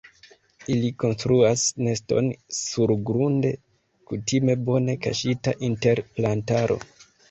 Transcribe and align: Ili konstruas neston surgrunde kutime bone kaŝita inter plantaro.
Ili 0.75 0.87
konstruas 1.03 1.65
neston 1.89 2.33
surgrunde 2.61 3.55
kutime 4.11 4.59
bone 4.67 5.01
kaŝita 5.09 5.59
inter 5.73 6.07
plantaro. 6.15 6.85